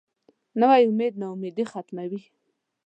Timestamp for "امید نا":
0.91-1.27